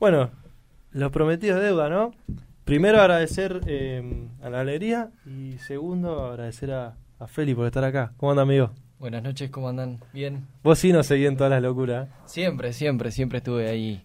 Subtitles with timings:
[0.00, 0.30] Bueno,
[0.92, 2.12] los prometidos deuda, ¿no?
[2.64, 8.12] Primero agradecer eh, a la alegría y segundo agradecer a, a Feli por estar acá.
[8.16, 8.70] ¿Cómo anda, amigo?
[9.00, 9.98] Buenas noches, ¿cómo andan?
[10.12, 10.46] Bien.
[10.62, 12.06] Vos sí nos seguí en todas las locuras.
[12.06, 12.10] ¿eh?
[12.26, 14.00] Siempre, siempre, siempre estuve ahí.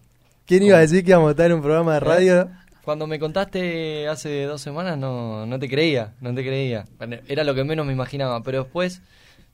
[0.46, 2.50] ¿Quién iba a decir que íbamos a estar en un programa de radio?
[2.84, 6.86] Cuando me contaste hace dos semanas no, no te creía, no te creía.
[7.28, 9.00] Era lo que menos me imaginaba, pero después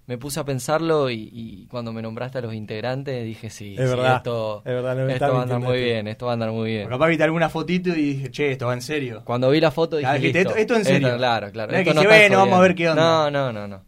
[0.07, 3.89] me puse a pensarlo y, y cuando me nombraste a los integrantes dije sí, Es
[3.89, 6.35] sí, verdad, esto, es verdad, no esto va a andar muy bien, esto va a
[6.35, 6.89] andar muy bien.
[6.89, 9.23] Capaz viste alguna fotito y dije, che, esto va en serio.
[9.25, 11.17] Cuando vi la foto dije, listo, esto- esto en serio.
[11.17, 11.71] claro, claro.
[11.73, 13.03] No es esto que no dije, está bueno, vamos a ver qué onda.
[13.03, 13.83] No, no, no, no.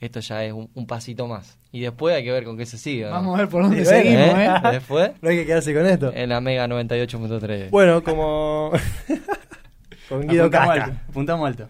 [0.00, 1.58] Esto ya es un, un pasito más.
[1.72, 3.04] Y después hay que ver con qué se sigue.
[3.06, 3.10] ¿no?
[3.10, 4.50] Vamos a ver por dónde bueno, seguimos, ¿eh?
[4.72, 6.12] Después, No hay que quedarse con esto.
[6.14, 7.70] en la Mega 98.3.
[7.70, 8.70] Bueno, como.
[10.08, 10.84] con Guido Apuntamos Casca.
[10.84, 11.00] alto.
[11.08, 11.68] Apuntamos alto.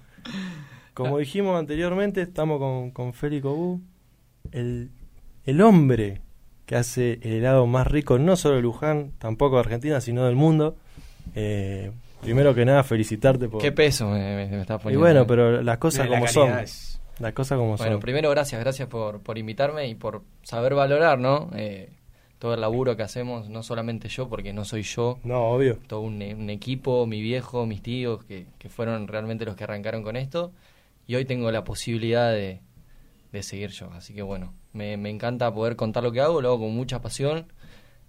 [1.04, 3.80] Como dijimos anteriormente, estamos con, con Feli Cobú,
[4.52, 4.90] el,
[5.44, 6.20] el hombre
[6.66, 10.36] que hace el helado más rico, no solo de Luján, tampoco de Argentina, sino del
[10.36, 10.76] mundo.
[11.34, 13.60] Eh, primero que nada, felicitarte por.
[13.62, 15.00] Qué peso me, me, me estás y poniendo.
[15.04, 15.24] bueno, eh.
[15.26, 16.58] pero las cosas La como son.
[16.58, 18.00] es- Las cosas como Bueno, son.
[18.00, 21.50] primero gracias, gracias por, por invitarme y por saber valorar, ¿no?
[21.54, 21.90] Eh,
[22.38, 25.78] todo el laburo que hacemos, no solamente yo, porque no soy yo, No, obvio.
[25.88, 30.04] todo un, un equipo, mi viejo, mis tíos, que, que fueron realmente los que arrancaron
[30.04, 30.52] con esto.
[31.08, 32.60] Y hoy tengo la posibilidad de,
[33.32, 33.90] de seguir yo.
[33.94, 37.50] Así que bueno, me, encanta poder contar lo que hago, lo hago con mucha pasión.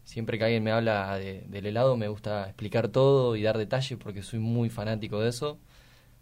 [0.04, 3.98] Siempre que alguien me habla de- del helado me gusta explicar todo y dar detalles
[3.98, 5.58] porque soy muy fanático de eso.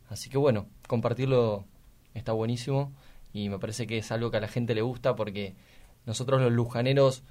[0.08, 1.66] Así que bueno, compartirlo
[2.14, 2.94] está buenísimo
[3.34, 5.56] y me parece que es algo que a la gente le gusta porque
[6.06, 7.24] nosotros los lujaneros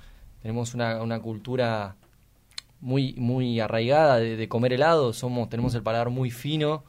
[0.42, 1.94] tenemos una, una cultura
[2.80, 6.84] muy muy arraigada de, de comer helado, somos tenemos el paladar muy fino,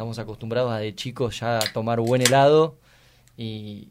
[0.00, 2.78] estamos acostumbrados a de chicos ya a tomar buen helado
[3.36, 3.88] y,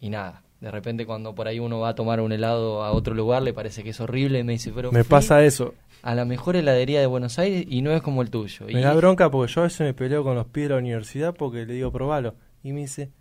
[0.00, 3.14] y nada, de repente cuando por ahí uno va a tomar un helado a otro
[3.14, 5.74] lugar le parece que es horrible y me dice, pero Me pasa eso.
[6.02, 8.66] a la mejor heladería de Buenos Aires y no es como el tuyo.
[8.66, 10.80] Me Y- da bronca porque yo a veces me peleo con los pibes de la
[10.80, 12.34] universidad porque le digo probalo.
[12.64, 13.12] Y me dice,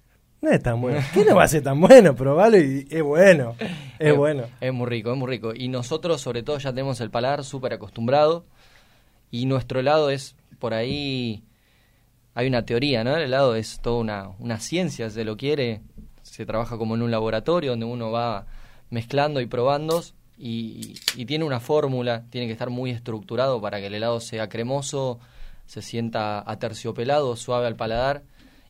[0.42, 1.02] no es tan bueno.
[1.14, 2.16] ¿Qué no va a ser tan bueno?
[2.16, 3.54] Probalo y es bueno.
[4.00, 4.46] Es bueno.
[4.60, 5.54] Es muy rico, es muy rico.
[5.54, 8.44] Y nosotros, sobre todo, ya tenemos el paladar súper acostumbrado.
[9.30, 11.44] Y nuestro helado es, por ahí,
[12.34, 13.16] hay una teoría, ¿no?
[13.16, 15.82] El helado es toda una, una ciencia, se lo quiere.
[16.22, 18.46] Se trabaja como en un laboratorio donde uno va
[18.90, 20.02] mezclando y probando.
[20.38, 24.50] Y, y tiene una fórmula, tiene que estar muy estructurado para que el helado sea
[24.50, 25.20] cremoso,
[25.66, 28.24] se sienta aterciopelado, suave al paladar.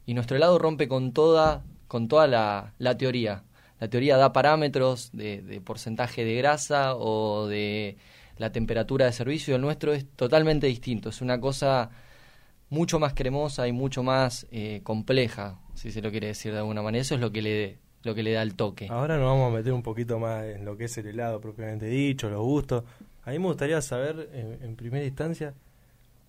[0.06, 3.44] Y nuestro helado rompe con toda, con toda la, la teoría.
[3.80, 7.98] La teoría da parámetros de, de porcentaje de grasa o de
[8.38, 9.56] la temperatura de servicio.
[9.56, 11.10] El nuestro es totalmente distinto.
[11.10, 11.92] Es una cosa
[12.72, 16.82] mucho más cremosa y mucho más eh, compleja, si se lo quiere decir de alguna
[16.82, 17.02] manera.
[17.02, 18.88] Eso es lo que le, lo que le da el toque.
[18.90, 21.86] Ahora nos vamos a meter un poquito más en lo que es el helado propiamente
[21.86, 22.86] dicho, los gustos.
[23.24, 25.54] A mí me gustaría saber, en, en primera instancia,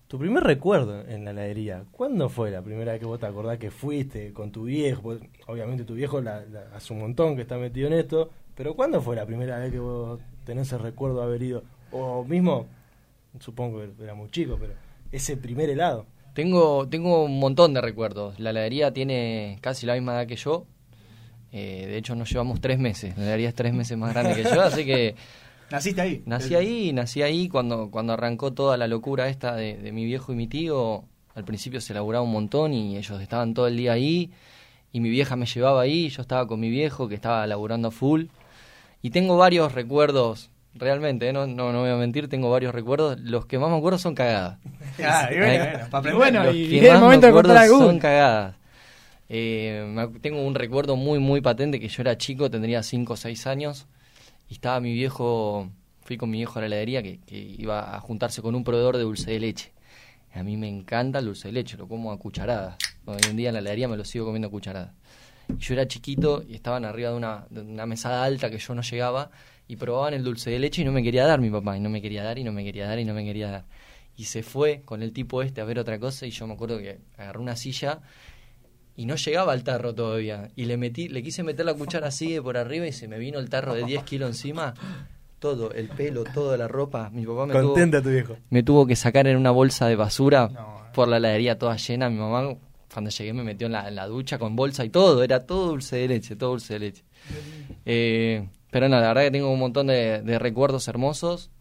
[0.09, 1.85] tu primer recuerdo en la heladería.
[1.91, 5.01] ¿Cuándo fue la primera vez que vos te acordás que fuiste con tu viejo?
[5.01, 6.43] Pues, obviamente tu viejo la,
[6.75, 9.79] hace un montón que está metido en esto, pero ¿cuándo fue la primera vez que
[9.79, 11.63] vos tenés el recuerdo de haber ido?
[11.93, 12.67] O mismo,
[13.39, 14.73] supongo que era muy chico, pero
[15.09, 16.05] ese primer helado.
[16.33, 18.39] Tengo, tengo un montón de recuerdos.
[18.39, 20.65] La heladería tiene casi la misma edad que yo.
[21.51, 23.15] Eh, de hecho, nos llevamos tres meses.
[23.17, 25.15] La heladería es tres meses más grande que yo, así que
[25.71, 26.23] Naciste ahí.
[26.25, 30.33] nací ahí, nací ahí cuando, cuando arrancó toda la locura esta de, de mi viejo
[30.33, 31.03] y mi tío.
[31.35, 34.31] Al principio se laburaba un montón y ellos estaban todo el día ahí.
[34.91, 38.25] Y mi vieja me llevaba ahí, yo estaba con mi viejo que estaba laburando full.
[39.01, 41.33] Y tengo varios recuerdos, realmente, ¿eh?
[41.33, 43.19] no, no, no voy a mentir, tengo varios recuerdos.
[43.19, 44.57] Los que más me acuerdo son cagadas.
[45.03, 46.15] Ah, y bueno, Eh, bueno, para aprender.
[46.15, 48.55] bueno, Los y que el más momento me acuerdo son cagadas.
[49.29, 53.47] Eh, tengo un recuerdo muy, muy patente que yo era chico, tendría 5 o 6
[53.47, 53.87] años,
[54.49, 55.69] y estaba mi viejo,
[56.03, 58.97] fui con mi viejo a la heladería que, que iba a juntarse con un proveedor
[58.97, 59.71] de dulce de leche.
[60.35, 62.75] A mí me encanta el dulce de leche, lo como a cucharadas.
[63.05, 64.91] Hoy en día en la heladería me lo sigo comiendo a cucharadas.
[65.49, 68.75] Y yo era chiquito y estaban arriba de una, de una mesada alta que yo
[68.75, 69.29] no llegaba
[69.67, 71.89] y probaban el dulce de leche y no me quería dar mi papá, y no
[71.89, 73.65] me quería dar, y no me quería dar, y no me quería dar.
[74.15, 76.77] Y se fue con el tipo este a ver otra cosa y yo me acuerdo
[76.77, 78.01] que agarré una silla
[78.95, 80.51] y no llegaba al tarro todavía.
[80.55, 83.17] Y le metí, le quise meter la cuchara así de por arriba y se me
[83.17, 84.75] vino el tarro de 10 kilos encima.
[85.39, 87.09] Todo, el pelo, toda la ropa.
[87.09, 88.37] Mi papá me tuvo, Contenta tu viejo.
[88.49, 92.07] me tuvo que sacar en una bolsa de basura No, por la heladería toda llena.
[92.09, 92.55] Mi mamá,
[92.93, 95.23] cuando llegué, me metió en la, en la ducha con bolsa y todo.
[95.23, 97.03] Era todo dulce de leche, todo dulce de leche.
[97.85, 101.51] Eh, pero no, la verdad que tengo un montón de, de recuerdos hermosos.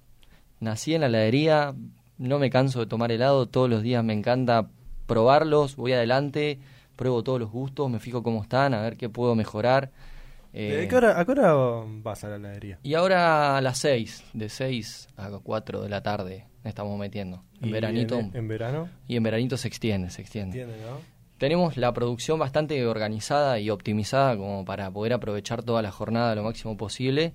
[0.61, 1.75] Nací en la heladería,
[2.17, 4.69] no me canso de tomar helado, todos los días me encanta
[5.06, 6.59] probarlos, voy adelante,
[6.97, 9.91] pruebo todos los gustos, me fijo cómo están, a ver qué puedo mejorar.
[10.55, 11.55] Eh, ¿De qué hora, ¿A qué hora
[12.03, 12.79] vas a la heladería?
[12.82, 17.43] Y ahora a las 6, de 6 a 4 de la tarde estamos metiendo.
[17.61, 18.19] En ¿Y veranito.
[18.19, 18.88] En, en verano?
[19.06, 20.62] Y en veranito se extiende, se extiende.
[20.62, 21.12] ¿Entiendes, no?
[21.43, 26.44] Tenemos la producción bastante organizada y optimizada como para poder aprovechar toda la jornada lo
[26.44, 27.33] máximo posible.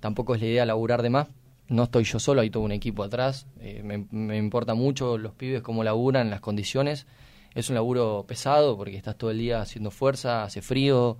[0.00, 1.28] Tampoco es la idea laburar de más.
[1.68, 3.46] No estoy yo solo, hay todo un equipo atrás.
[3.60, 7.06] Eh, me, me importa mucho los pibes cómo laburan, las condiciones.
[7.54, 11.18] Es un laburo pesado porque estás todo el día haciendo fuerza, hace frío,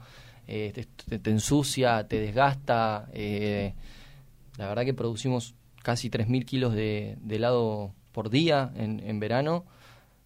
[0.49, 0.73] eh,
[1.07, 3.09] te, ensucia, te desgasta.
[3.13, 3.75] eh,
[4.59, 5.55] la verdad que producimos
[5.85, 9.67] casi 3.000 kilos de, de helado por día en, en verano.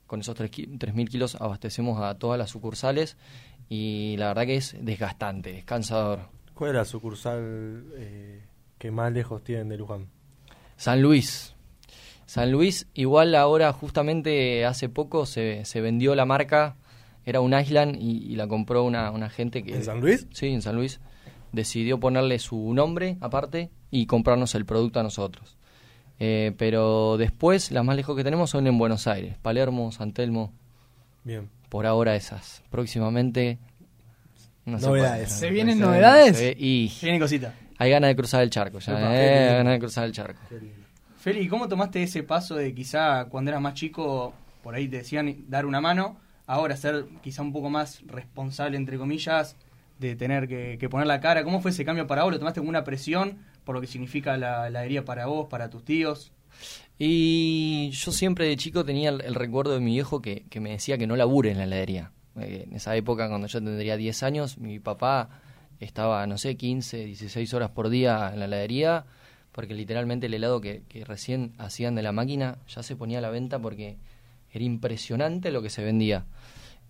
[0.09, 3.17] Con esos 3 ki- 3.000 kilos abastecemos a todas las sucursales
[3.69, 6.31] y la verdad que es desgastante, es cansador.
[6.55, 8.43] ¿Cuál es la sucursal eh,
[8.79, 10.09] que más lejos tienen de Luján?
[10.77, 11.55] San Luis.
[12.27, 16.77] San Luis, igual ahora justamente hace poco se, se vendió la marca,
[17.27, 19.75] era un Island y, y la compró una, una gente que...
[19.77, 20.27] ¿En San Luis?
[20.33, 21.01] Sí, en San Luis.
[21.53, 25.58] Decidió ponerle su nombre aparte y comprarnos el producto a nosotros.
[26.20, 30.53] Eh, pero después las más lejos que tenemos son en Buenos Aires, Palermo, San Telmo,
[31.25, 31.49] Bien.
[31.69, 32.62] por ahora esas.
[32.70, 33.59] Próximamente...
[34.65, 35.32] No Novedades.
[35.32, 36.37] ¿Se vienen Se- novedades?
[36.37, 37.55] se- y Tiene cosita.
[37.79, 40.41] hay ganas de cruzar el charco ya, eh, hay ganas de cruzar el charco.
[41.19, 44.99] Feli, ¿y ¿cómo tomaste ese paso de quizá cuando eras más chico, por ahí te
[44.99, 49.56] decían dar una mano, ahora ser quizá un poco más responsable, entre comillas,
[49.99, 51.44] de tener que, que poner la cara?
[51.44, 52.32] ¿Cómo fue ese cambio para vos?
[52.32, 53.38] ¿Lo tomaste como una presión
[53.69, 56.32] por lo que significa la heladería para vos, para tus tíos?
[56.99, 60.97] Y yo siempre de chico tenía el, recuerdo de mi viejo que, que me decía
[60.97, 62.11] que no labure en la heladería.
[62.41, 65.29] Eh, en esa época, cuando yo tendría 10 años, mi papá
[65.81, 69.05] estaba, no sé, 15, 16 horas por día en la heladería,
[69.53, 73.21] porque literalmente el helado que, que recién hacían de la máquina ya se ponía a
[73.21, 73.99] la venta porque
[74.50, 76.25] era impresionante lo que se vendía.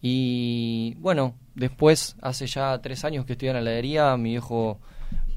[0.01, 4.79] Y bueno, después, hace ya tres años que estoy en la heladería, mi viejo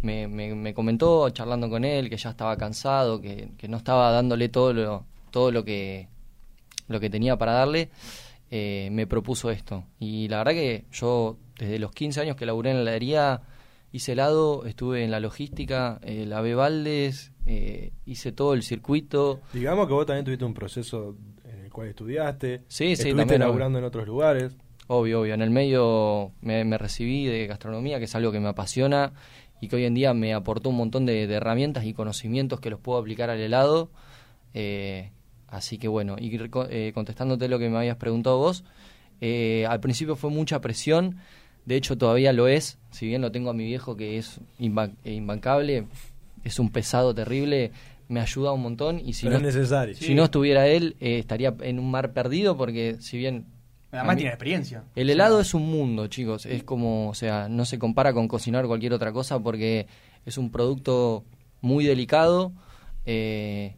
[0.02, 4.12] me, me, me comentó, charlando con él, que ya estaba cansado, que, que no estaba
[4.12, 6.08] dándole todo lo, todo lo que,
[6.88, 7.90] lo que tenía para darle,
[8.52, 9.86] eh, me propuso esto.
[10.00, 13.42] Y la verdad que yo, desde los 15 años que laburé en la heladería,
[13.92, 19.42] hice helado, estuve en la logística, eh, lavé baldes, eh, hice todo el circuito.
[19.54, 21.16] Digamos que vos también tuviste un proceso
[21.46, 22.60] en el cual estudiaste.
[22.68, 24.56] Sí, sí, Estuviste también, laburando en otros lugares.
[24.88, 25.34] Obvio, obvio.
[25.34, 29.14] En el medio me, me recibí de gastronomía, que es algo que me apasiona
[29.62, 32.70] y que hoy en día me aportó un montón de, de herramientas y conocimientos que
[32.70, 33.90] los puedo aplicar al helado.
[34.54, 35.12] Eh,
[35.48, 36.36] así que bueno, y
[36.70, 38.64] eh, contestándote lo que me habías preguntado vos,
[39.22, 41.18] eh, al principio fue mucha presión,
[41.66, 45.14] de hecho todavía lo es, si bien lo tengo a mi viejo que es eh,
[45.14, 45.86] imbancable,
[46.44, 47.72] es un pesado terrible,
[48.08, 49.96] me ayuda un montón y si pero no, es necesario.
[49.96, 53.46] si no estuviera él eh, estaría en un mar perdido porque si bien
[53.92, 54.84] Además mí- tiene experiencia.
[54.96, 56.46] el helado es un mundo, chicos.
[56.46, 59.88] Es como, o sea, no se compara con cocinar cualquier otra cosa porque
[60.26, 61.26] es un producto
[61.62, 62.54] muy delicado
[63.06, 63.76] eh,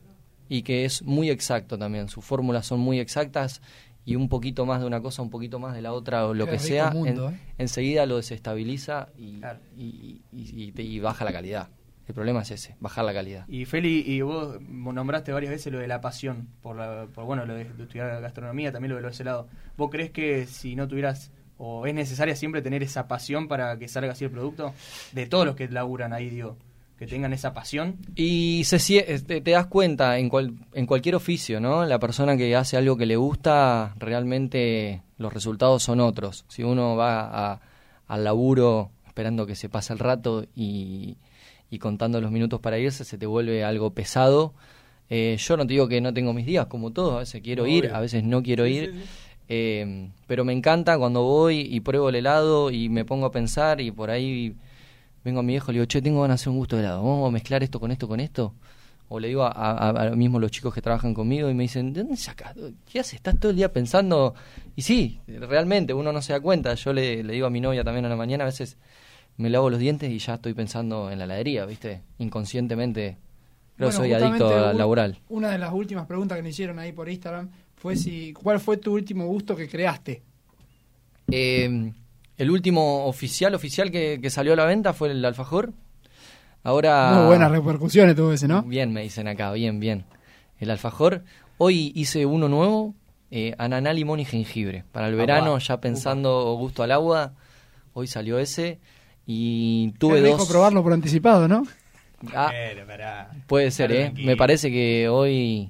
[0.49, 2.09] y que es muy exacto también.
[2.09, 3.61] Sus fórmulas son muy exactas
[4.05, 6.45] y un poquito más de una cosa, un poquito más de la otra o lo
[6.45, 7.39] Qué que sea, mundo, en- ¿eh?
[7.57, 9.59] enseguida lo desestabiliza y, Claro.
[9.77, 11.69] y, y- y te- y baja la calidad.
[12.07, 13.47] El problema es ese, bajar la calidad.
[13.47, 17.45] Y Feli, y vos nombraste varias veces lo de la pasión, por, la- por bueno,
[17.45, 19.45] lo de, de estudiar gastronomía, también lo de los helados.
[19.77, 23.87] ¿Vos crees que si no tuvieras, o es necesaria siempre tener esa pasión para que
[23.87, 24.73] salga así el producto?
[25.13, 26.57] De todos los que laburan ahí, digo,
[26.97, 27.95] que tengan esa pasión.
[28.15, 31.85] Y se, sie- te, te das cuenta en, cual- en cualquier oficio, ¿no?
[31.85, 36.43] La persona que hace algo que le gusta, realmente los resultados son otros.
[36.49, 37.61] Si uno va a-
[38.07, 41.15] al laburo esperando que se pase el rato y,
[41.73, 44.53] y contando los minutos para irse, se te vuelve algo pesado.
[45.09, 47.65] Eh, yo no te digo que no tengo mis días, como todos, a veces quiero
[47.65, 48.91] ir, a veces no quiero ir.
[48.93, 49.05] sí, sí.
[49.49, 53.81] Eh, pero me encanta cuando voy y pruebo el helado y me pongo a pensar
[53.81, 54.55] y por ahí
[55.25, 56.83] vengo a mi viejo y le digo, che, tengo ganas de hacer un gusto de
[56.83, 58.53] helado, vamos a mezclar esto con esto con esto.
[59.09, 61.91] O le digo a, a, a mismo los chicos que trabajan conmigo y me dicen,
[61.91, 62.55] ¿de dónde sacas?
[62.89, 63.15] ¿Qué haces?
[63.15, 64.33] Estás todo el día pensando.
[64.75, 66.73] Y sí, realmente uno no se da cuenta.
[66.75, 68.77] Yo le, le digo a mi novia también a la mañana, a veces
[69.37, 72.01] me lavo los dientes y ya estoy pensando en la heladería, ¿viste?
[72.19, 73.17] Inconscientemente.
[73.75, 75.19] Creo que Bueno, soy adicto un- laboral.
[75.29, 78.77] Una de las últimas preguntas que me hicieron ahí por Instagram fue si cuál fue
[78.77, 80.21] tu último gusto que creaste.
[81.31, 81.91] Eh,
[82.37, 85.73] el último oficial oficial que, que salió a la venta fue el alfajor.
[86.63, 88.63] Ahora Muy buenas repercusiones tuvo ese, ¿no?
[88.63, 90.05] Bien, me dicen acá, bien, bien.
[90.59, 91.23] El alfajor.
[91.57, 92.95] Hoy hice uno nuevo,
[93.31, 94.83] eh, ananá, limón y jengibre.
[94.91, 97.33] Para el Ah, verano, ya pensando gusto al agua,
[97.93, 98.79] hoy salió ese.
[99.25, 100.49] Y tuve Qué rico dos.
[100.49, 101.63] probarlo por anticipado, ¿no?
[102.33, 102.85] Ah, Pero,
[103.47, 104.01] puede ser, ¿eh?
[104.05, 104.27] tranquilo.
[104.27, 105.69] Me parece que hoy.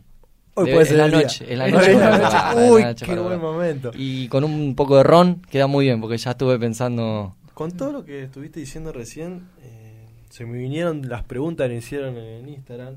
[0.56, 1.92] Hoy debe- puede es ser la noche, es la Es noche.
[1.92, 3.92] es Uy, qué buen momento.
[3.96, 7.92] Y con un poco de ron queda muy bien, porque ya estuve pensando con todo
[7.92, 12.50] lo que estuviste diciendo recién, eh, se me vinieron las preguntas que me hicieron en
[12.50, 12.96] Instagram.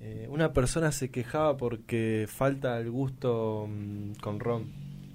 [0.00, 4.66] Eh, una persona se quejaba porque falta el gusto mm, con ron.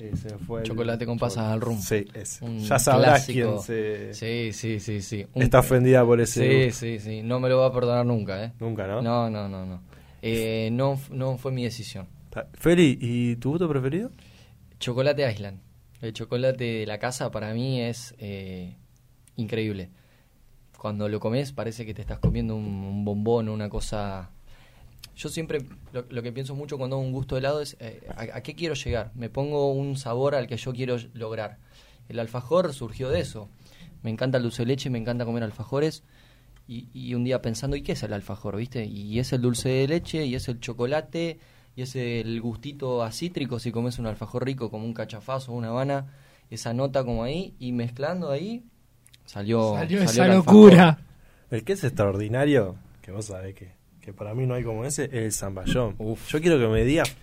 [0.09, 1.79] El- Chocolate con pasas al rum.
[1.79, 2.43] Sí, ese.
[2.43, 3.49] Un Ya sabrás clásico.
[3.49, 5.25] quién se Sí, sí, sí, sí.
[5.33, 6.41] Un- está ofendida por ese.
[6.47, 6.79] Sí, gusto.
[6.79, 7.21] sí, sí.
[7.23, 8.51] No me lo va a perdonar nunca, ¿eh?
[8.59, 9.01] Nunca, ¿no?
[9.01, 9.81] No, no, no, no.
[10.21, 12.07] Eh, no, no fue mi decisión.
[12.53, 14.09] Feli, ¿y tu gusto preferido?
[14.79, 15.59] Chocolate Island.
[16.01, 18.75] El chocolate de la casa para mí es eh,
[19.37, 19.89] increíble.
[20.77, 24.31] Cuando lo comes parece que te estás comiendo un, un bombón, una cosa...
[25.15, 28.01] Yo siempre lo, lo que pienso mucho cuando hago un gusto de helado es eh,
[28.15, 29.11] ¿a, a qué quiero llegar?
[29.15, 31.59] Me pongo un sabor al que yo quiero lograr.
[32.09, 33.49] El alfajor surgió de eso.
[34.01, 36.03] Me encanta el dulce de leche, me encanta comer alfajores.
[36.67, 38.55] Y, y un día pensando, ¿y qué es el alfajor?
[38.57, 38.85] ¿Viste?
[38.85, 41.39] Y es el dulce de leche, y es el chocolate,
[41.75, 45.55] y es el gustito a cítrico si comes un alfajor rico como un cachafazo o
[45.55, 46.13] una habana,
[46.49, 48.63] esa nota como ahí, y mezclando ahí
[49.25, 50.99] salió, Salió salió esa el locura.
[51.49, 55.05] El que es extraordinario, que vos sabés que, que para mí no hay como ese,
[55.05, 55.95] es el zamballón.
[55.97, 56.27] Uf.
[56.29, 57.15] Yo quiero que me digas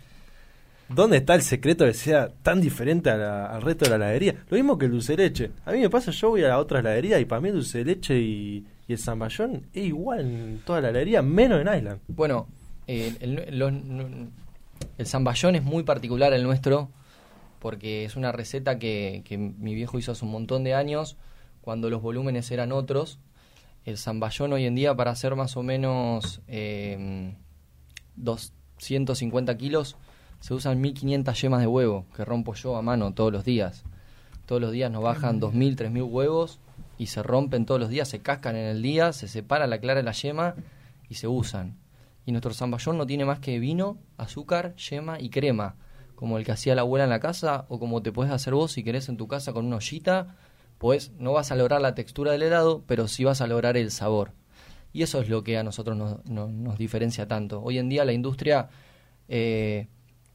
[0.88, 3.96] dónde está el secreto de que sea tan diferente a la- al resto de la
[3.96, 4.34] heladería.
[4.48, 5.50] Lo mismo que el dulce de leche.
[5.64, 7.78] A mí me pasa, yo voy a la otra heladería y para mí el dulce
[7.78, 12.00] de leche y, y el zamballón es igual en toda la heladería, menos en Island.
[12.08, 12.48] Bueno,
[12.86, 13.72] eh, el, los-
[14.98, 16.90] el zamballón es muy particular el nuestro,
[17.60, 21.16] porque es una receta que, que mi viejo hizo hace un montón de años,
[21.60, 23.18] cuando los volúmenes eran otros.
[23.84, 27.34] El zamballón hoy en día, para hacer más o menos eh,
[28.16, 29.96] 250 kilos,
[30.40, 33.84] se usan 1500 yemas de huevo, que rompo yo a mano todos los días.
[34.44, 36.60] Todos los días nos bajan 2000, 3000 huevos
[36.98, 40.00] y se rompen todos los días, se cascan en el día, se separa la clara
[40.00, 40.54] de la yema
[41.08, 41.78] y se usan.
[42.26, 45.76] Y nuestro zamballón no tiene más que vino, azúcar, yema y crema,
[46.14, 48.72] como el que hacía la abuela en la casa o como te puedes hacer vos
[48.72, 50.36] si querés en tu casa con una ollita,
[50.80, 53.90] pues no vas a lograr la textura del helado, pero sí vas a lograr el
[53.90, 54.32] sabor.
[54.94, 55.94] Y eso es lo que a nosotros
[56.24, 57.62] nos, diferencia tanto.
[57.62, 58.70] Hoy en día la industria
[59.28, 59.88] eh,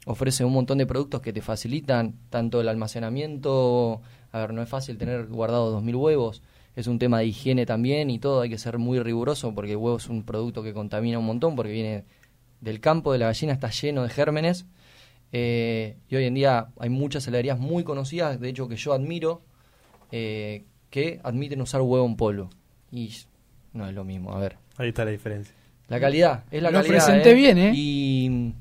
[0.06, 4.70] ofrece un montón de productos que te facilitan tanto el almacenamiento, a ver, no es
[4.70, 6.44] fácil tener guardado 2.000 huevos,
[6.76, 9.78] es un tema de higiene también y todo, hay que ser muy riguroso porque el
[9.78, 12.06] huevo es un producto que contamina un montón porque viene
[12.62, 14.68] del campo de la gallina, está lleno de gérmenes
[15.32, 19.42] eh, y hoy en día hay muchas heladerías muy conocidas, de hecho que yo admiro,
[20.18, 22.50] eh, que admiten usar huevo en polvo
[22.90, 23.12] y
[23.74, 24.58] no es lo mismo, a ver.
[24.78, 25.54] Ahí está la diferencia.
[25.90, 26.94] La calidad, es la Lo calidad.
[27.06, 27.34] presenté ¿eh?
[27.34, 27.72] bien, ¿eh?
[27.76, 28.54] Y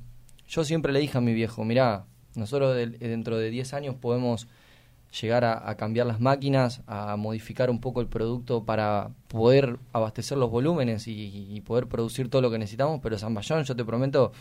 [0.49, 4.49] yo siempre le dije a mi viejo, mirá, nosotros del- dentro de 10 años podemos
[5.21, 10.37] llegar a, a cambiar las máquinas, a modificar un poco el producto para poder abastecer
[10.39, 14.33] los volúmenes y, y poder producir todo lo que necesitamos, pero Zamballón, yo te prometo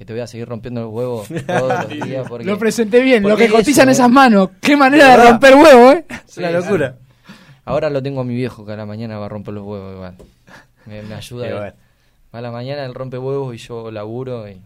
[0.00, 2.26] que te voy a seguir rompiendo los huevos todos los días.
[2.26, 4.14] Porque, Lo presenté bien, lo que cotizan eso, esas ¿eh?
[4.14, 4.48] manos.
[4.58, 6.06] Qué manera de romper huevo, ¿eh?
[6.26, 6.96] Es una locura.
[7.66, 9.92] Ahora lo tengo a mi viejo que a la mañana va a romper los huevos
[9.94, 10.14] igual.
[10.86, 11.46] Me, me ayuda.
[11.48, 11.54] Él.
[11.54, 11.72] bueno.
[12.32, 14.62] A la mañana él rompe huevos y yo laburo y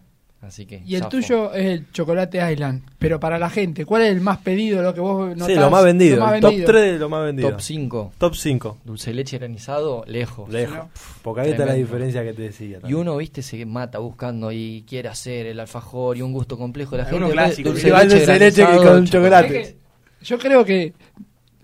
[0.46, 0.82] así que.
[0.86, 1.10] Y el zafo.
[1.10, 2.82] tuyo es el chocolate Island.
[2.98, 4.82] Pero para la gente, ¿cuál es el más pedido?
[4.82, 5.46] Lo que vos notás?
[5.46, 6.16] Sí, lo más vendido.
[6.16, 6.66] Lo más el top vendido.
[6.66, 7.50] 3 de lo más vendido.
[7.50, 8.12] Top 5.
[8.18, 8.78] Top 5.
[8.84, 10.48] Dulce de leche granizado, lejos.
[10.50, 10.76] Lejos.
[10.76, 10.90] no.
[11.22, 12.80] Porque ahí está la diferencia que te decía.
[12.86, 16.96] Y uno, viste, se mata buscando y quiere hacer el alfajor y un gusto complejo.
[16.96, 19.60] La Hay gente uno clásico, dulce de leche, dulce de leche que con chocolate.
[19.60, 19.76] Es que
[20.24, 20.92] yo creo que,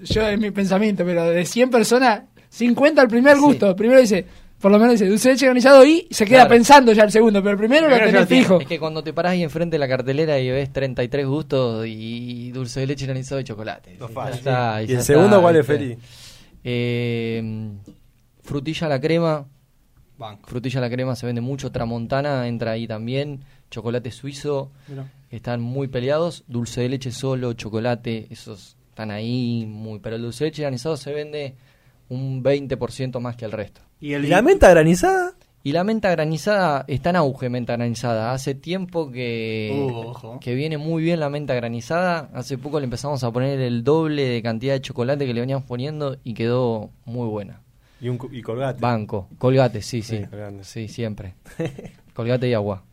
[0.01, 3.41] yo es mi pensamiento, pero de 100 personas, 50 el primer Sí.
[3.43, 3.77] gusto.
[3.77, 4.25] Primero dice,
[4.61, 6.51] por lo menos dice dulce de leche granizado y se queda Claro.
[6.51, 8.61] pensando ya el segundo, pero el primero Primero lo tenés fijo.
[8.61, 12.51] Es que cuando te parás ahí enfrente de la cartelera y ves 33 gustos y
[12.53, 13.97] dulce de leche granizado y chocolate.
[13.99, 14.37] No falla.
[14.37, 15.79] está, ¿Y el está, segundo cuál es, ¿viste?
[15.85, 15.99] Feli?
[16.65, 17.71] Eh,
[18.43, 19.47] frutilla a la crema.
[20.19, 20.49] Banco.
[20.51, 21.73] Frutilla a la crema se vende mucho.
[21.73, 23.41] Tramontana entra ahí también.
[23.71, 24.71] Chocolate suizo.
[25.31, 26.45] Están muy peleados.
[26.49, 30.01] Dulce de leche solo, chocolate, esos están ahí muy.
[30.01, 31.55] Pero el dulce de leche granizado se vende
[32.09, 33.81] un 20% más que el resto.
[34.01, 35.33] Y el ¿Y la menta granizada?
[35.63, 38.33] Y la menta granizada está en auge, menta granizada.
[38.33, 40.41] Hace tiempo que, Uh, ojo.
[40.41, 42.31] que viene muy bien la menta granizada.
[42.33, 45.67] Hace poco le empezamos a poner el doble de cantidad de chocolate que le veníamos
[45.67, 47.61] poniendo y quedó muy buena.
[48.01, 48.81] Y, un, y colgate.
[48.81, 50.23] Banco, colgate, sí, sí.
[50.63, 51.35] Sí, siempre.
[52.15, 52.83] colgate y agua.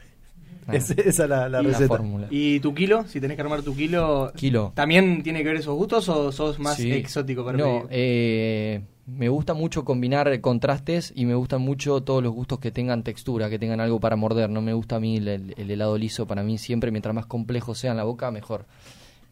[0.69, 1.87] Ah, Es- esa es la, la receta.
[1.87, 2.27] fórmula.
[2.29, 3.05] ¿Y tu kilo?
[3.07, 4.73] Si tenés que armar tu kilo, Kilo.
[4.75, 6.91] ¿también tiene que ver esos gustos o sos más Sí.
[6.91, 7.87] exótico para No, pedir?
[7.91, 13.03] eh, me gusta mucho combinar contrastes y me gustan mucho todos los gustos que tengan
[13.03, 14.49] textura, que tengan algo para morder.
[14.49, 17.25] No me gusta a mí el, el- el helado liso, para mí siempre, mientras más
[17.25, 18.65] complejo sea en la boca, mejor.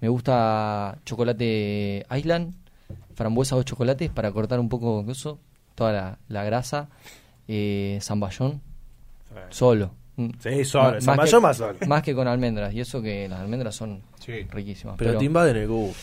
[0.02, 2.54] Me gusta chocolate Island,
[3.16, 5.40] frambuesa o chocolates para cortar un poco eso,
[5.76, 6.90] toda la, la grasa.
[7.48, 8.62] Eh, zamballón,
[9.50, 9.92] solo.
[10.18, 10.30] Mm.
[10.40, 10.94] Sí, solo.
[10.94, 11.78] Más zamballón que- más solo.
[11.88, 14.44] Más que con almendras, y eso que las almendras son Sí.
[14.50, 14.96] riquísimas.
[14.98, 15.98] Pero, pero- te invaden el gusto.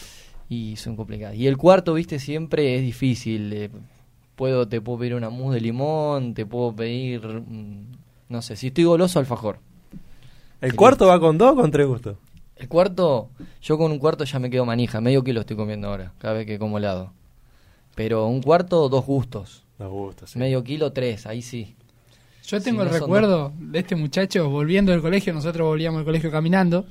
[0.53, 1.35] Y son complicadas.
[1.35, 3.51] Y el cuarto, viste, siempre es difícil.
[3.55, 3.71] eh,
[4.37, 7.87] puedo, te puedo pedir una mousse de limón, te puedo pedir, mm,
[8.29, 9.61] no sé, si estoy goloso, alfajor.
[10.61, 12.17] ¿El cuarto va con dos o con tres gustos?
[12.57, 13.31] El cuarto,
[13.63, 16.47] yo con un cuarto ya me quedo manija, medio kilo estoy comiendo ahora, cada vez
[16.47, 17.13] que como helado.
[17.95, 19.65] Pero un cuarto, dos gustos.
[19.79, 20.39] Dos gustos, sí.
[20.39, 21.75] Medio kilo, tres, ahí sí.
[22.47, 26.01] Yo tengo Sí, el no son recuerdo de este muchacho volviendo del colegio, nosotros volvíamos
[26.01, 26.85] del colegio caminando,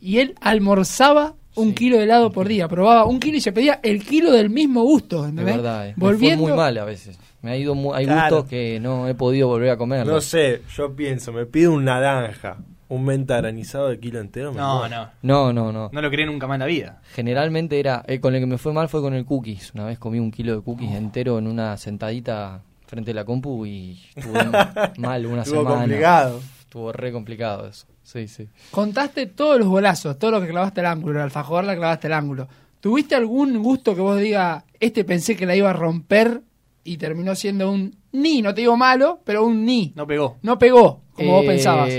[0.00, 1.74] y él almorzaba un Sí.
[1.74, 4.82] kilo de helado por día, probaba un kilo y se pedía el kilo del mismo
[4.82, 5.56] gusto, De ¿entendés?
[5.56, 5.94] verdad, eh.
[5.96, 7.18] Me Volviendo, fue muy mal a veces.
[7.42, 8.36] Me ha ido mu- hay Claro.
[8.36, 10.06] gustos que no he podido volver a comer.
[10.06, 12.56] No sé, yo pienso, me pido un naranja,
[12.88, 14.52] un menta granizado de kilo entero.
[14.52, 15.08] me No, no.
[15.22, 15.90] No, no, no.
[15.92, 17.00] No lo creé nunca más en la vida.
[17.14, 19.72] Generalmente era, eh, con el que me fue mal fue con el cookies.
[19.74, 20.96] Una vez comí un kilo de cookies Oh.
[20.96, 24.32] entero en una sentadita frente a la compu y estuve
[24.98, 25.76] mal una Estuvo semana.
[25.80, 26.40] complicado.
[26.60, 27.86] Estuvo re complicado eso.
[28.06, 28.48] Sí, sí.
[28.70, 32.12] contaste todos los golazos, todo lo que clavaste el ángulo, el alfajor la clavaste el
[32.12, 32.46] ángulo.
[32.78, 36.40] ¿Tuviste algún gusto que vos digas, este pensé que la iba a romper
[36.84, 39.92] y terminó siendo un ni, no te digo malo, pero un ni?
[39.96, 40.38] No pegó.
[40.42, 41.90] No pegó, como vos Eh, pensabas.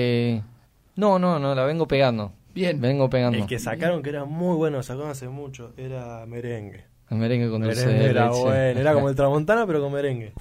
[0.96, 2.32] No, no, no, la vengo pegando.
[2.56, 2.80] Bien.
[2.80, 3.38] Vengo pegando.
[3.38, 6.86] El que sacaron que era muy bueno, sacaron hace mucho, era merengue.
[7.10, 8.40] El merengue con dulce Merengue de era leche.
[8.42, 10.32] bueno, era como el tramontana pero con merengue.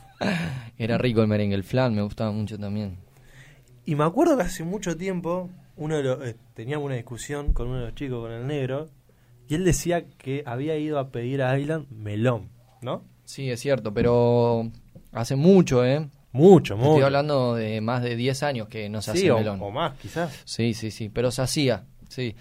[0.79, 1.57] Era rico el merengue.
[1.57, 2.97] El flan me gustaba mucho también.
[3.87, 7.69] Y me acuerdo que hace mucho tiempo uno de los, eh, teníamos una discusión con
[7.69, 8.89] uno de los chicos, con el negro,
[9.49, 12.49] y él decía que había ido a pedir a Island melón,
[12.83, 13.05] ¿no?
[13.25, 14.71] Sí, es cierto, pero
[15.13, 16.09] hace mucho, ¿eh?
[16.33, 16.91] Mucho, mucho.
[16.91, 19.61] Estoy hablando de más de 10 años que no se sí, hace o, melón.
[19.63, 20.43] o más, quizás.
[20.45, 22.35] Sí, sí, sí, pero se hacía, sí.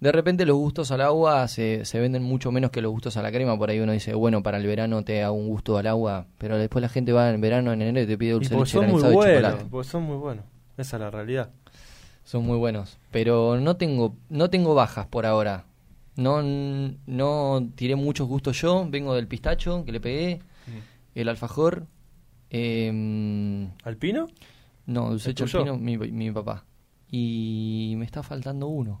[0.00, 3.22] De repente los gustos al agua se, se venden mucho menos que los gustos a
[3.22, 3.58] la crema.
[3.58, 6.56] Por ahí uno dice, bueno, para el verano te hago un gusto al agua, pero
[6.56, 8.78] después la gente va en verano, en enero y te pide Y dulce de porque
[8.78, 9.64] leche son muy y chocolate.
[9.70, 10.44] porque son muy buenos.
[10.80, 11.50] Esa es la realidad.
[12.24, 15.64] Son muy buenos, pero no tengo no tengo bajas por ahora.
[16.16, 20.40] No no tiré muchos gustos yo, vengo del pistacho que le pegué,
[21.14, 21.86] el alfajor,
[22.50, 24.28] em, ¿Alpino?
[24.86, 25.50] no, dulce ¿El de tuyo?
[25.64, 26.64] chorpino, mi, mi papá.
[27.10, 29.00] Y me está faltando uno.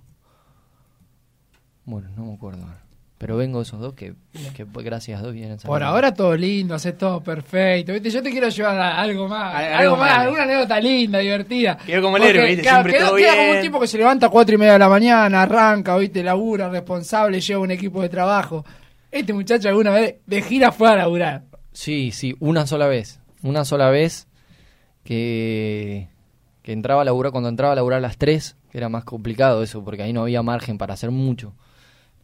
[1.84, 2.82] Bueno, no me acuerdo ahora.
[3.20, 4.14] Pero vengo de esos dos que,
[4.56, 7.92] que pues, gracias a Dios vienen Por ahora todo lindo, haces todo perfecto.
[7.92, 8.08] ¿viste?
[8.08, 11.76] Yo te quiero llevar a algo más, Al- algo, algo más, alguna anécdota linda, divertida.
[11.84, 12.62] Quedó como el héroe, ¿viste?
[12.62, 13.44] claro, Siempre queda- todo queda bien.
[13.46, 16.22] como un tipo que se levanta a cuatro y media de la mañana, arranca, ¿viste?
[16.24, 18.64] labura, responsable, lleva un equipo de trabajo.
[19.10, 21.42] Este muchacho alguna vez de gira fue a laburar.
[21.72, 23.20] Sí, sí, una sola vez.
[23.42, 24.28] Una sola vez
[25.04, 26.08] que,
[26.62, 29.62] que entraba a laburar, cuando entraba a laburar a las 3, que era más complicado
[29.62, 31.52] eso, porque ahí no había margen para hacer mucho.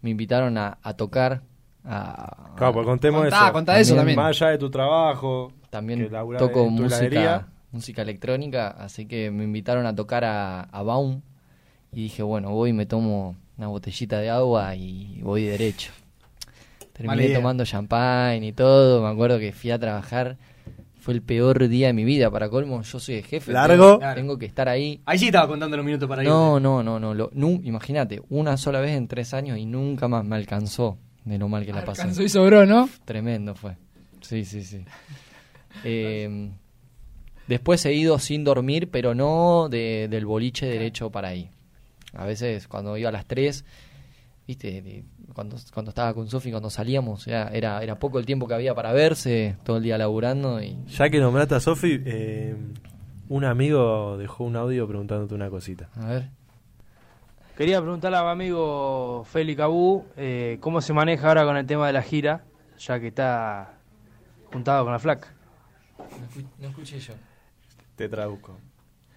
[0.03, 1.43] Me invitaron a, a tocar,
[1.85, 3.53] a, Claro, pues contemos Contá, eso.
[3.53, 4.17] contá eso también.
[4.17, 5.53] Más allá de tu trabajo.
[5.71, 11.21] también toco música, música electrónica, así que me invitaron a tocar a, a Baum
[11.93, 15.93] y dije, bueno, voy y me tomo una botellita de agua y voy derecho.
[16.93, 20.37] Terminé tomando champagne y todo, me acuerdo que fui a trabajar,
[21.07, 23.53] fue el peor día de mi vida, para colmo, yo soy el jefe.
[23.53, 23.99] ¿Largo?
[24.01, 25.01] Tengo, tengo que estar ahí.
[25.07, 26.29] Ahí sí estaba contando los minutos para ir.
[26.29, 30.09] No, no, no, no, lo- nu- imagínate, una sola vez en tres años y nunca
[30.09, 32.01] más me alcanzó de lo mal que la pasé.
[32.03, 32.88] Alcanzó y sobró, ¿no?
[33.05, 33.77] Tremendo fue.
[34.21, 34.85] Sí, sí, sí.
[35.85, 36.51] Eh,
[37.47, 41.51] después he ido sin dormir, pero no de- del boliche derecho para ahí.
[42.14, 43.64] A veces cuando iba a las 3,
[44.49, 45.05] viste, de-
[45.37, 48.75] cuando, cuando estaba con Sofi, cuando salíamos, era, era, era poco el tiempo que había
[48.75, 50.79] para verse, todo el día laburando y...
[50.87, 52.57] Ya que nombraste a Sofi, eh,
[53.29, 55.90] un amigo dejó un audio preguntándote una cosita.
[55.94, 56.31] A ver.
[57.55, 61.87] Quería preguntarle a mi amigo Félix Cabú eh, cómo se maneja ahora con el tema
[61.87, 62.44] de la gira,
[62.79, 63.75] ya que está
[64.51, 65.35] juntado con la flaca.
[66.59, 67.12] No escuché yo.
[67.94, 68.57] Te traduzco.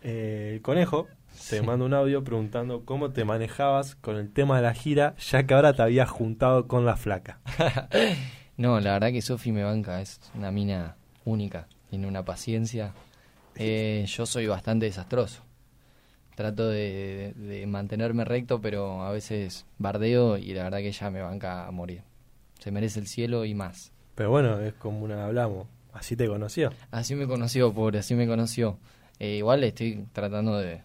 [0.01, 1.07] Eh, el conejo
[1.49, 5.45] te manda un audio preguntando cómo te manejabas con el tema de la gira, ya
[5.45, 7.39] que ahora te habías juntado con la flaca.
[8.57, 12.91] No, la verdad que Sofi me banca, es una mina única, tiene una paciencia.
[13.55, 15.43] Eh, yo soy bastante desastroso.
[16.35, 21.09] Trato de, de- de mantenerme recto, pero a veces bardeo y la verdad que ella
[21.09, 22.01] me banca a morir.
[22.59, 23.93] Se merece el cielo y más.
[24.15, 25.65] Pero bueno, es como una hablamos.
[25.93, 26.73] Así te conoció.
[26.91, 28.77] Así me conoció, pobre, así me conoció.
[29.19, 30.81] Eh, igual estoy tratando de,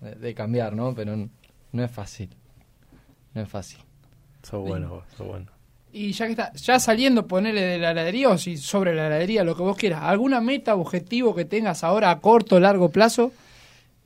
[0.00, 0.94] de- de cambiar, ¿no?
[0.94, 1.16] Pero
[1.72, 2.30] no es fácil.
[3.34, 3.78] No es fácil.
[4.42, 5.46] Sos bueno, vos, sos bueno.
[5.92, 9.44] Y ya que está, ya saliendo, ponele de la heladería o si sobre la heladería,
[9.44, 10.00] lo que vos quieras.
[10.02, 13.32] ¿Alguna meta, objetivo que tengas ahora a corto o largo plazo?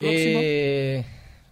[0.01, 1.05] Eh,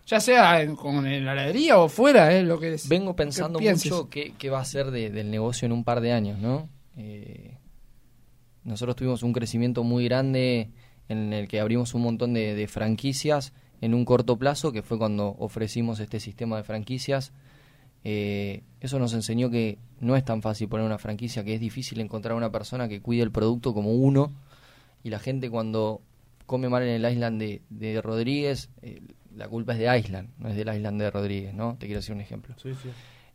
[0.06, 2.88] Ya sea en- con la heladería o fuera, es lo que es.
[2.88, 6.00] Vengo pensando que mucho qué, qué va a ser de- del negocio en un par
[6.02, 6.68] de años, ¿no?
[6.98, 7.56] Eh,
[8.64, 10.68] nosotros tuvimos un crecimiento muy grande
[11.09, 14.99] en el que abrimos un montón de, de franquicias en un corto plazo, que fue
[14.99, 17.33] cuando ofrecimos este sistema de franquicias.
[18.05, 22.01] Eh, eso nos enseñó que no es tan fácil poner una franquicia, que es difícil
[22.01, 24.33] encontrar una persona que cuide el producto como uno.
[25.03, 26.01] Y la gente cuando
[26.47, 29.03] come mal en el Island de, de Rodríguez, eh,
[29.35, 31.77] la culpa es de Island, no es del Island de Rodríguez, ¿no?
[31.79, 32.55] Te quiero decir un ejemplo.
[32.62, 32.88] Sí, sí.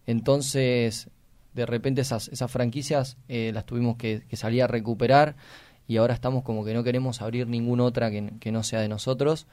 [0.05, 1.09] Entonces,
[1.53, 5.35] de repente esas, esas franquicias eh, las tuvimos que, que salir a recuperar
[5.89, 9.47] y ahora estamos como que no queremos abrir ninguna otra que, no sea de nosotros,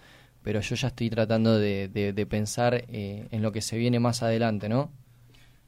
[0.45, 3.99] pero yo ya estoy tratando de, de- de pensar eh, en lo que se viene
[4.01, 4.91] más adelante, ¿no?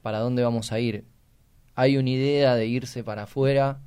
[0.03, 1.05] ¿Para dónde vamos a ir?
[1.75, 3.79] Hay una idea de irse para afuera,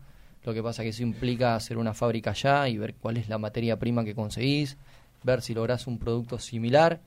[0.43, 3.37] lo que pasa que eso implica hacer una fábrica allá y ver cuál es la
[3.37, 4.75] materia prima que conseguís,
[5.23, 6.99] ver si lográs un producto similar,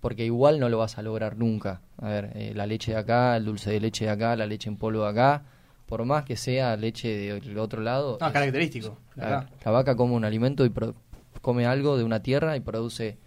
[0.00, 1.80] porque igual no lo vas a lograr nunca.
[1.98, 4.68] A ver, eh, la leche de acá, el dulce de leche de acá, la leche
[4.68, 5.42] en polvo de acá,
[5.86, 7.08] por más que sea leche
[7.40, 8.96] del otro lado, No, es- característico.
[9.14, 10.94] la, vaca come un alimento y pro-
[11.42, 13.18] come algo de una tierra y produce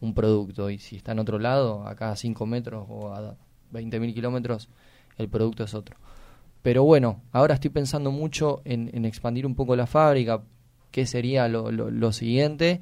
[0.00, 0.70] un producto.
[0.70, 3.36] Y si está en otro lado, acá a 5 metros o a
[3.70, 4.68] 20.000 kilómetros,
[5.18, 5.96] el producto es otro.
[6.62, 10.42] Pero bueno, ahora estoy pensando mucho en, en expandir un poco la fábrica,
[10.90, 12.80] qué sería lo, lo- lo siguiente.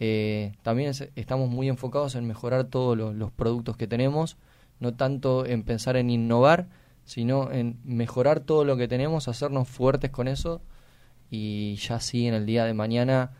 [0.00, 4.36] Eh, también es- estamos muy enfocados en mejorar todos los productos que tenemos,
[4.80, 6.66] no tanto en pensar en innovar,
[7.04, 10.62] sino en mejorar todo lo que tenemos, hacernos fuertes con eso
[11.30, 13.32] y ya sí en el día de mañana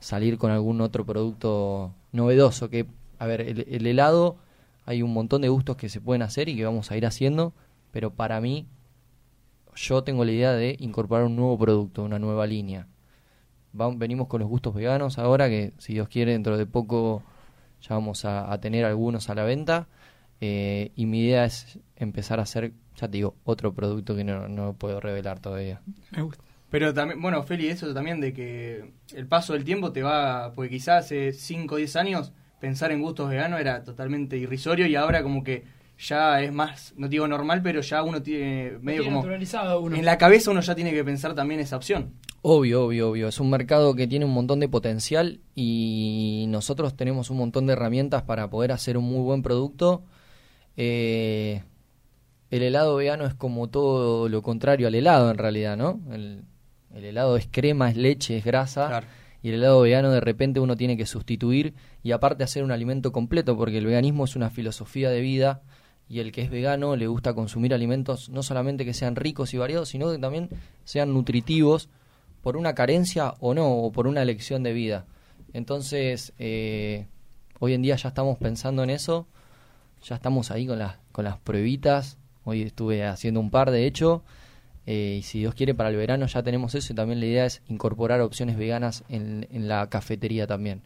[0.00, 2.86] salir con algún otro producto novedoso que
[3.18, 4.36] a ver el, el helado
[4.84, 7.52] hay un montón de gustos que se pueden hacer y que vamos a ir haciendo
[7.92, 8.66] pero para mí
[9.74, 12.86] yo tengo la idea de incorporar un nuevo producto una nueva línea.
[13.72, 17.22] Venimos con los gustos veganos ahora que si Dios quiere dentro de poco
[17.82, 19.86] ya vamos a tener algunos a la venta
[20.40, 24.48] eh, y mi idea es empezar a hacer ya te digo otro producto que no,
[24.48, 26.42] no puedo revelar todavía Me gusta.
[26.70, 30.70] Pero también, bueno, Feli, eso también de que el paso del tiempo te va, porque
[30.70, 35.22] quizás hace 5 o 10 años pensar en gustos veganos era totalmente irrisorio y ahora
[35.22, 35.64] como que
[35.98, 39.16] ya es más, no digo normal, pero ya uno tiene medio Tiene como...
[39.18, 39.96] naturalizado uno.
[39.96, 42.12] En la cabeza uno ya tiene que pensar también esa opción.
[42.42, 43.28] Obvio, obvio, obvio.
[43.28, 47.72] Es un mercado que tiene un montón de potencial y nosotros tenemos un montón de
[47.72, 50.04] herramientas para poder hacer un muy buen producto.
[50.76, 51.62] Eh,
[52.50, 56.00] el helado vegano es como todo lo contrario al helado en realidad, ¿no?
[56.12, 56.44] El,
[56.94, 58.88] el helado es crema, es leche, es grasa.
[58.88, 59.06] Claro.
[59.42, 63.12] Y el helado vegano de repente uno tiene que sustituir y aparte hacer un alimento
[63.12, 65.62] completo porque el veganismo es una filosofía de vida
[66.08, 69.58] y el que es vegano le gusta consumir alimentos no solamente que sean ricos y
[69.58, 70.48] variados, sino que también
[70.84, 71.88] sean nutritivos
[72.42, 75.04] por una carencia o no, o por una elección de vida.
[75.52, 77.06] Entonces, eh,
[77.58, 79.26] hoy en día ya estamos pensando en eso,
[80.06, 84.22] ya estamos ahí con las, con las pruebitas, hoy estuve haciendo un par de hecho,
[84.86, 86.92] eh, y si Dios quiere para el verano ya tenemos eso.
[86.92, 90.82] Y también la idea es incorporar opciones veganas en, en la cafetería también.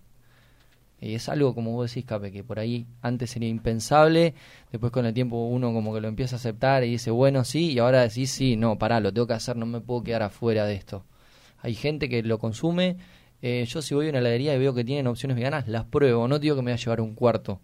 [1.02, 4.35] Y es algo, como vos decís, Cape, que por ahí antes sería impensable,
[4.70, 7.72] después con el tiempo uno como que lo empieza a aceptar y dice, bueno, sí,
[7.72, 10.66] y ahora decís, sí, no, pará, lo tengo que hacer, no me puedo quedar afuera
[10.66, 11.04] de esto.
[11.62, 12.96] Hay gente que lo consume,
[13.40, 16.28] eh, yo si voy a una heladería y veo que tienen opciones veganas, las pruebo,
[16.28, 17.61] no digo que me voy a llevar un cuarto,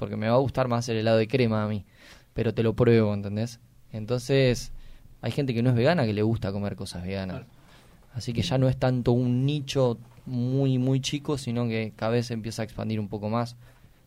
[0.00, 1.84] porque me va a gustar más el helado de crema a mí,
[2.32, 3.60] pero te lo pruebo, ¿entendés?
[3.92, 4.72] Entonces,
[5.20, 7.42] hay gente que no es vegana que le gusta comer cosas veganas.
[8.14, 12.28] Así que ya no es tanto un nicho muy, muy chico, sino que cada vez
[12.28, 13.56] se empieza a expandir un poco más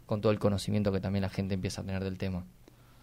[0.08, 2.44] con todo el conocimiento que también la gente empieza a tener del tema.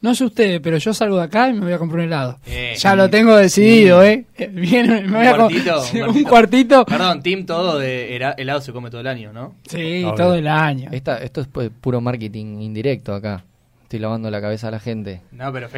[0.02, 2.38] No sé ustedes, pero yo salgo de acá y me voy a comprar un helado.
[2.46, 4.24] Eh, ya lo tengo decidido, ¿eh?
[4.50, 6.28] Viene, me voy a com- cuartito, Sí, un un cuartito.
[6.30, 6.84] cuartito.
[6.86, 9.56] Perdón, Team todo de hela- helado se come todo el año, ¿no?
[9.68, 10.14] Sí, Obvio.
[10.14, 10.88] todo el año.
[10.92, 13.44] Esta, esto es puro marketing indirecto acá.
[13.82, 15.20] Estoy lavando la cabeza a la gente.
[15.32, 15.68] No, pero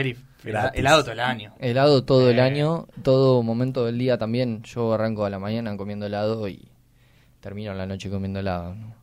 [0.44, 0.78] Gratis.
[0.78, 1.52] helado todo el año.
[1.58, 2.42] Helado todo el Eh.
[2.42, 4.62] año, todo momento del día también.
[4.62, 6.68] Yo arranco a la mañana comiendo helado y
[7.40, 8.74] termino la noche comiendo helado.
[8.74, 8.94] ¿no?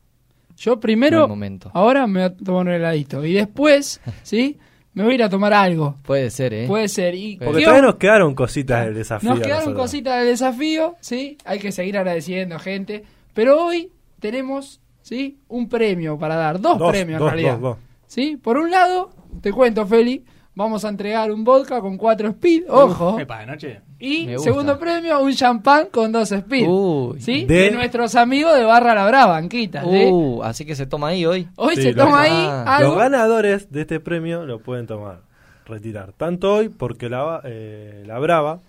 [0.58, 1.72] Yo No primero, momento.
[1.74, 3.26] ahora me voy a tomar un heladito.
[3.26, 4.58] Y después, ¿sí?
[4.94, 5.98] Me voy a ir a tomar algo.
[6.04, 6.68] Puede ser, ¿eh?
[6.68, 7.14] Puede ser.
[7.16, 9.30] Y Porque ¿qué todavía nos quedaron cositas del desafío.
[9.30, 9.84] Nos a quedaron nosotros.
[9.84, 11.38] cositas del desafío, ¿sí?
[11.46, 13.04] Hay que seguir agradeciendo, gente.
[13.34, 15.38] Pero hoy tenemos, ¿sí?
[15.48, 16.60] Un premio para dar.
[16.60, 17.54] Dos, Dos, premios, dos, en realidad.
[17.60, 17.78] dos, dos.
[18.08, 18.38] ¿Sí?
[18.38, 20.26] Por un lado, te cuento, Feli,
[20.56, 23.20] vamos a entregar un vodka con cuatro speed, ojo.
[23.20, 23.82] Epa, de noche.
[24.00, 26.68] Y segundo premio, un champán con dos speed.
[26.70, 27.20] Uy.
[27.22, 27.46] ¿Sí?
[27.46, 27.72] De- De...
[27.72, 29.84] nuestros amigos de Barra La Brava, Anquita.
[29.84, 30.06] ¿sí?
[30.10, 31.50] Uh, así que se toma ahí hoy.
[31.58, 32.78] Hoy Sí, se toma ahí Ah.
[32.78, 32.92] algo.
[32.92, 35.22] Los ganadores de este premio lo pueden tomar,
[35.66, 36.14] retirar.
[36.14, 38.60] Tanto hoy, porque la, eh, la Brava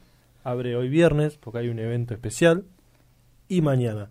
[0.42, 2.64] abre hoy viernes, porque hay un evento especial,
[3.46, 4.10] y mañana.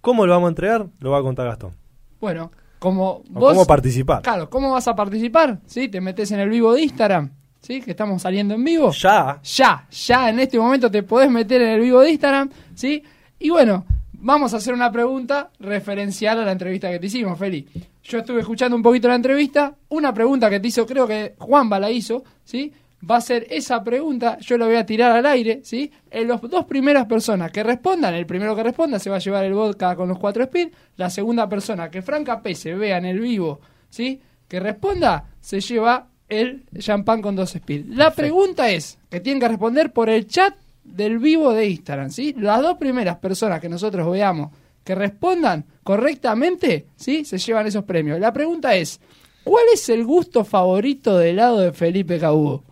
[0.00, 0.86] ¿Cómo lo vamos a entregar?
[1.00, 1.72] Lo va a contar Gastón.
[2.20, 3.54] Bueno, como O vos...
[3.54, 4.22] ¿Cómo participar?
[4.22, 5.58] Claro, ¿cómo vas a participar?
[5.66, 5.88] ¿Sí?
[5.88, 7.32] Te metes en el vivo de Instagram,
[7.64, 7.80] ¿sí?
[7.80, 8.90] Que estamos saliendo en vivo.
[8.92, 9.40] Ya.
[9.42, 13.02] Ya, ya en este momento te podés meter en el vivo de Instagram, ¿sí?
[13.38, 17.66] Y bueno, vamos a hacer una pregunta referencial a la entrevista que te hicimos, Feli.
[18.02, 19.74] yo estuve escuchando un poquito la entrevista.
[19.88, 22.70] Una pregunta que te hizo, creo que Juanba la hizo, ¿sí?
[23.10, 25.90] Va a ser esa pregunta, yo la voy a tirar al aire, ¿sí?
[26.10, 29.44] En las dos primeras personas que respondan, el primero que responda se va a llevar
[29.44, 30.68] el vodka con los cuatro speed.
[30.96, 34.20] La segunda persona que Franca P se vea en el vivo, ¿sí?
[34.48, 37.86] Que responda, se lleva el champán con dos speed.
[37.88, 42.34] La pregunta es, que tienen que responder por el chat del vivo de Instagram, ¿sí?
[42.38, 44.50] Las dos primeras personas que nosotros veamos
[44.84, 47.24] que respondan correctamente, ¿sí?
[47.24, 48.20] Se llevan esos premios.
[48.20, 49.00] La pregunta es,
[49.44, 52.62] ¿cuál es el gusto favorito del helado de Felipe Cabudo?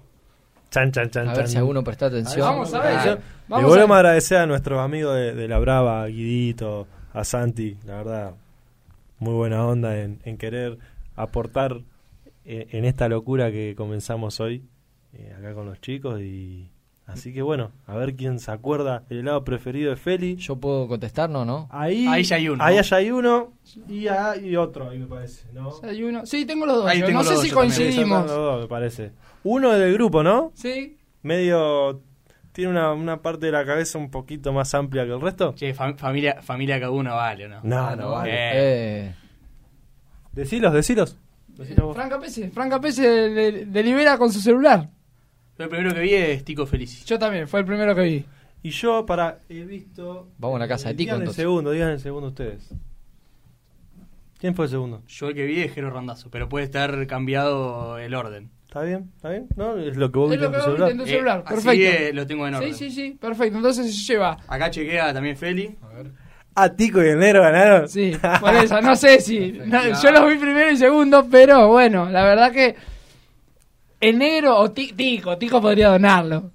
[0.71, 1.49] Chan, chan, chan, A ver chan.
[1.49, 2.41] si alguno presta atención.
[2.47, 2.93] Vamos a ver.
[2.97, 6.07] Ah, Vamos Le volvemos a- a agradecer a nuestros amigos de, de La Brava, a
[6.07, 8.33] Guidito, a Santi, la verdad,
[9.19, 10.79] muy buena onda en, en querer
[11.17, 11.81] aportar
[12.45, 14.65] en esta locura que comenzamos hoy,
[15.13, 16.21] eh, acá con los chicos.
[16.21, 16.71] y
[17.07, 20.37] Así que bueno, a ver quién se acuerda el helado preferido de Feli.
[20.37, 21.45] Yo puedo contestar, ¿no?
[21.45, 21.69] ¿No?
[21.71, 22.63] Ahí, Ahí ya hay uno.
[22.65, 23.53] Ahí ya hay uno
[23.89, 25.71] y hay otro, ahí me parece, ¿no?
[25.83, 26.87] Hay uno- Sí, tengo los dos.
[26.87, 27.07] Ahí yo.
[27.07, 28.23] tengo no los sé dos si coincidimos.
[28.27, 29.13] los dos, me parece.
[29.45, 30.53] Uno del grupo, ¿no?
[30.55, 30.97] Sí.
[31.23, 32.01] Medio...
[32.53, 35.55] Tiene una, una parte de la cabeza un poquito más amplia que el resto.
[35.55, 37.61] Che, fam- familia, familia cada uno vale, ¿o ¿no?
[37.63, 38.31] No, no vale.
[38.31, 38.51] Eh,
[39.07, 39.15] Eh,
[40.33, 41.19] Decilos, decilos.
[41.95, 44.89] Franca Pese, Franca Pese de- delibera con su celular.
[45.59, 47.05] Yo el primero que vi es Tico Felici.
[47.05, 48.25] Yo también, fue el primero que vi.
[48.63, 50.29] Y yo, para, he visto...
[50.39, 52.71] Vamos a la casa de Tico, Digan el segundo, digan el segundo ustedes.
[54.39, 55.03] ¿Quién fue el segundo?
[55.07, 58.51] Yo el que vi es Jero Randazo, pero puede estar cambiado el orden.
[58.67, 59.11] ¿Está bien?
[59.17, 59.49] ¿Está bien?
[59.57, 59.77] ¿No?
[59.77, 60.91] Es lo que vos viste en tu celular.
[60.91, 61.79] en Eh, celular, así perfecto.
[61.99, 62.75] que lo tengo en orden.
[62.75, 63.57] Sí, sí, sí, perfecto.
[63.59, 64.39] Entonces se lleva.
[64.49, 65.77] Acá chequea también Feli.
[66.55, 67.89] Ah, Tico y el negro ganaron.
[67.89, 69.53] Sí, por eso, no sé si.
[69.65, 72.77] no, yo los vi primero y segundo, pero bueno, la verdad que.
[74.01, 76.51] El negro o Ti- Tico, Tico podría donarlo.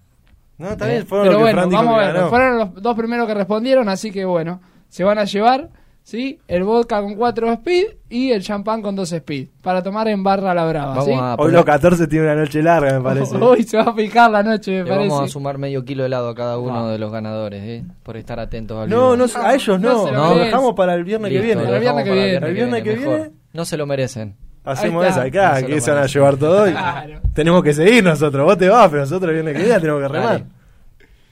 [0.58, 3.28] No, está bien, fueron Pero los que bueno, vamos a ver, fueron los dos primeros
[3.28, 5.70] que respondieron, así que bueno, se van a llevar,
[6.08, 6.40] ¿sí?
[6.48, 10.54] El vodka con 4 speed y el champán con 2 speed, para tomar en barra
[10.54, 11.12] la brava, vamos ¿sí?
[11.14, 13.36] a Hoy los 14 tiene una noche larga, me parece.
[13.42, 15.10] Hoy se va a picar la noche, me le parece.
[15.10, 17.84] vamos a sumar medio kilo de helado a cada uno de los ganadores, ¿eh?
[18.04, 20.34] Por estar atentos al No, no, a ellos No no.
[20.36, 21.64] lo dejamos para el viernes que viene.
[21.64, 22.48] Para el viernes que viene.
[22.48, 23.16] El viernes que mejor.
[23.18, 23.32] viene.
[23.52, 24.36] No se lo merecen.
[24.64, 26.68] Hacemos esa acá, No se que se van a llevar todo.
[26.68, 27.20] y Claro.
[27.34, 28.46] Tenemos que seguir nosotros.
[28.46, 30.30] Vos te vas, pero nosotros el viernes que viene tenemos que remar.
[30.30, 30.46] Dale.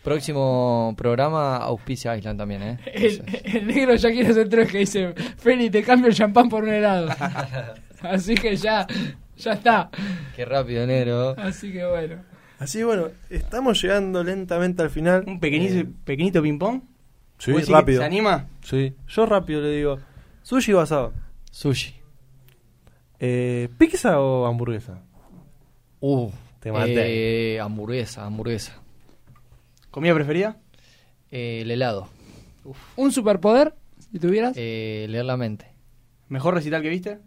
[0.06, 2.78] Próximo programa, auspicia Island también, ¿eh?
[2.94, 6.64] El, el negro ya quiere hacer tres que dice, Feli, te cambio el champán por
[6.64, 7.10] un helado.
[8.02, 8.86] Así que ya,
[9.36, 9.90] ya está.
[10.36, 11.34] Qué rápido, negro.
[11.38, 12.18] Así que bueno.
[12.60, 15.24] Así que bueno, estamos llegando lentamente al final.
[15.26, 16.82] Un pequeñito, Eh, pequeñito ping-pong.
[17.40, 18.00] sí, ¿Vos decís que rápido.
[18.02, 18.48] ¿Se anima?
[18.62, 19.98] Sí, yo rápido le digo,
[20.44, 21.14] sushi o asado.
[21.52, 21.96] Sushi.
[23.20, 25.02] Eh, ¿Pizza o hamburguesa?
[26.00, 27.56] Uh, Te maté.
[27.56, 28.82] eh, hamburguesa, hamburguesa.
[29.96, 30.58] ¿Comida preferida?
[31.32, 32.10] Eh, el helado.
[32.98, 33.74] ¿Un superpoder,
[34.12, 34.52] si tuvieras?
[34.58, 35.68] Eh, leer la mente.
[36.28, 37.20] ¿Mejor recital que viste?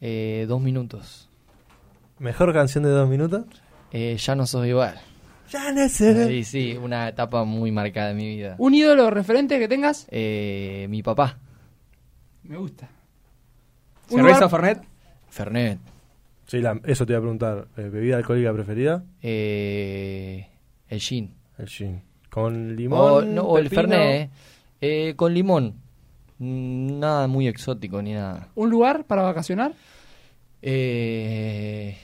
[0.00, 1.28] Eh, dos minutos.
[2.18, 3.44] ¿Mejor canción de dos minutos?
[3.92, 4.98] Eh, ya no sos igual.
[5.52, 6.26] Ya no sé.
[6.26, 8.56] Sí, sí, una etapa muy marcada de mi vida.
[8.58, 10.08] ¿Un ídolo referente que tengas?
[10.10, 11.38] Eh, mi papá,
[12.42, 12.88] Me gusta.
[14.08, 14.82] ¿Cerveza Fernet?
[15.28, 15.78] Fernet.
[16.48, 17.68] Sí, la- eso te iba a preguntar.
[17.76, 19.04] Eh, ¿Bebida alcohólica preferida?
[19.22, 20.48] Eh,
[20.88, 21.32] el gin.
[21.58, 22.02] El gin.
[22.36, 23.00] ¿Con limón?
[23.00, 23.70] O, no, o el?
[23.70, 24.30] Fernet, eh.
[24.82, 25.76] Eh, con limón.
[26.38, 28.48] Mm, Nada muy exótico ni nada.
[28.54, 29.72] ¿Un lugar para vacacionar?
[30.60, 31.96] Eh,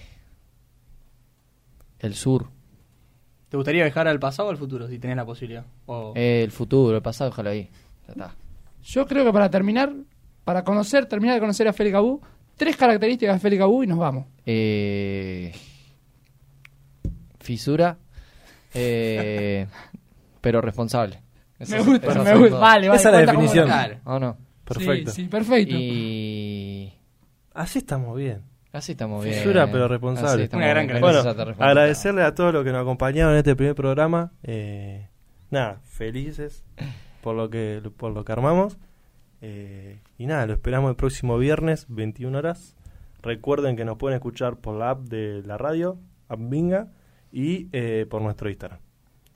[1.99, 2.47] el sur.
[3.51, 5.67] ¿Te gustaría viajar al pasado o al futuro si tenés la posibilidad?
[5.85, 7.69] O- Eh, el futuro, el pasado, déjalo ahí.
[8.07, 8.35] Ya está.
[8.85, 9.93] Yo creo que para terminar,
[10.45, 12.23] para conocer, terminar de conocer a Félix Cabú,
[12.57, 14.25] tres características de Félix Cabú y nos vamos.
[14.47, 15.53] Eh,
[17.39, 17.99] fisura,
[18.73, 19.67] eh,
[20.43, 21.23] pero responsable.
[21.59, 22.59] Eso- me gusta, eso me gusta.
[22.59, 23.01] Vale, vale.
[23.01, 23.71] Esa es la definición.
[24.05, 24.37] ¿O no?
[24.65, 25.11] Perfecto.
[25.11, 25.75] Sí, sí, perfecto.
[25.75, 26.93] Y
[27.55, 28.43] Así estamos bien.
[28.73, 29.37] así estamos bien.
[29.37, 30.49] Fisura, pero responsable.
[30.53, 31.01] Una gran bien.
[31.01, 31.21] Bueno,
[31.59, 34.33] agradecerle a todos los que nos acompañaron en este primer programa.
[34.43, 35.09] Eh,
[35.51, 36.65] nada, felices
[37.23, 38.79] por lo que por lo que armamos.
[39.41, 42.77] Eh, y nada, lo esperamos el próximo viernes, 21 horas.
[43.23, 46.89] Recuerden que nos pueden escuchar por la app de la radio, app Binga,
[47.31, 48.79] y eh, por nuestro Instagram.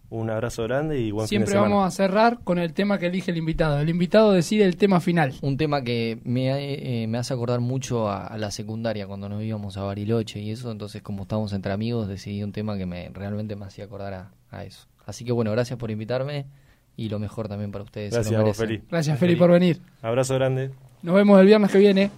[0.08, 1.74] Un abrazo grande y buen Siempre fin de semana.
[1.76, 3.80] vamos a cerrar con el tema que elige el invitado.
[3.80, 5.34] El invitado decide el tema final.
[5.42, 9.42] Un tema que me, eh, me hace acordar mucho a, a la secundaria cuando nos
[9.42, 13.08] íbamos a Bariloche y eso, entonces como estábamos entre amigos decidí un tema que me
[13.12, 14.86] realmente me hacía acordar a, a eso.
[15.06, 16.46] Así que bueno, gracias por invitarme
[16.96, 18.12] y lo mejor también para ustedes.
[18.12, 18.56] Gracias.
[18.56, 18.82] Feli.
[18.88, 19.80] Gracias, Feli, por venir.
[20.02, 20.70] Abrazo grande.
[21.02, 22.10] Nos vemos el viernes que viene.